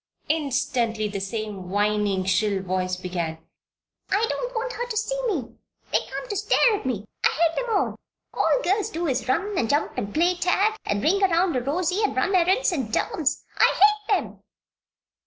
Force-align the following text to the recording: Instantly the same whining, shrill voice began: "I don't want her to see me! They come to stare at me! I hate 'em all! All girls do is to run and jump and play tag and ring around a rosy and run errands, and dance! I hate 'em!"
Instantly 0.29 1.07
the 1.07 1.19
same 1.19 1.69
whining, 1.69 2.23
shrill 2.25 2.63
voice 2.63 2.95
began: 2.95 3.37
"I 4.09 4.25
don't 4.27 4.55
want 4.55 4.73
her 4.73 4.87
to 4.87 4.97
see 4.97 5.15
me! 5.27 5.49
They 5.91 5.99
come 6.09 6.27
to 6.27 6.35
stare 6.35 6.73
at 6.77 6.87
me! 6.87 7.05
I 7.23 7.27
hate 7.29 7.63
'em 7.63 7.69
all! 7.77 7.95
All 8.33 8.61
girls 8.63 8.89
do 8.89 9.05
is 9.05 9.21
to 9.21 9.27
run 9.31 9.55
and 9.55 9.69
jump 9.69 9.91
and 9.95 10.11
play 10.11 10.33
tag 10.37 10.73
and 10.85 11.03
ring 11.03 11.21
around 11.23 11.55
a 11.55 11.61
rosy 11.61 12.01
and 12.03 12.15
run 12.15 12.33
errands, 12.33 12.71
and 12.71 12.91
dance! 12.91 13.45
I 13.59 13.79
hate 14.09 14.17
'em!" 14.23 14.39